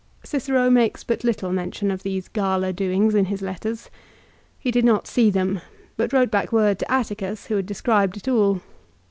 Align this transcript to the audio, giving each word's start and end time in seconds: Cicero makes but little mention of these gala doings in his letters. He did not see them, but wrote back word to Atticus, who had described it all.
Cicero 0.23 0.67
makes 0.71 1.03
but 1.03 1.23
little 1.23 1.51
mention 1.53 1.91
of 1.91 2.01
these 2.01 2.27
gala 2.27 2.73
doings 2.73 3.13
in 3.13 3.25
his 3.25 3.43
letters. 3.43 3.91
He 4.57 4.71
did 4.71 4.83
not 4.83 5.05
see 5.05 5.29
them, 5.29 5.61
but 5.95 6.11
wrote 6.11 6.31
back 6.31 6.51
word 6.51 6.79
to 6.79 6.91
Atticus, 6.91 7.45
who 7.45 7.55
had 7.55 7.67
described 7.67 8.17
it 8.17 8.27
all. 8.27 8.61